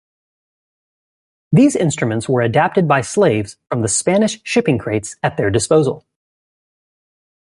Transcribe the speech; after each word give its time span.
These 1.51 1.75
instruments 1.75 2.27
were 2.27 2.41
adapted 2.41 2.87
by 2.87 3.01
slaves 3.01 3.57
from 3.69 3.83
the 3.83 3.87
Spanish 3.87 4.39
shipping 4.43 4.79
crates 4.79 5.15
at 5.21 5.37
their 5.37 5.51
disposal. 5.51 6.07